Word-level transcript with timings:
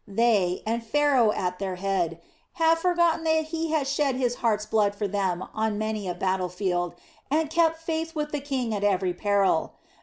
They, 0.07 0.63
and 0.65 0.83
Pharaoh 0.83 1.31
at 1.31 1.59
their 1.59 1.75
head, 1.75 2.19
have 2.53 2.79
forgotten 2.79 3.23
that 3.25 3.43
he 3.43 3.69
has 3.69 3.87
shed 3.87 4.15
his 4.15 4.33
heart's 4.41 4.65
blood 4.65 4.95
for 4.95 5.07
them 5.07 5.47
on 5.53 5.77
many 5.77 6.07
a 6.07 6.15
battlefield, 6.15 6.95
and 7.29 7.51
kept 7.51 7.79
faith 7.83 8.15
with 8.15 8.31
the 8.31 8.41
king 8.41 8.73
at 8.73 8.83
every 8.83 9.13
peril. 9.13 9.73